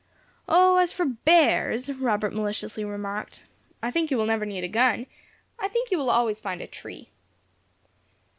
"O, 0.49 0.77
as 0.77 0.91
for 0.91 1.05
bears," 1.05 1.87
Robert 1.93 2.33
maliciously 2.33 2.83
remarked, 2.83 3.43
"I 3.83 3.91
think 3.91 4.09
you 4.09 4.17
will 4.17 4.25
never 4.25 4.47
need 4.47 4.63
a 4.63 4.67
gun. 4.67 5.05
I 5.59 5.67
think 5.67 5.91
you 5.91 5.99
will 5.99 6.09
always 6.09 6.41
find 6.41 6.59
a 6.59 6.65
tree." 6.65 7.11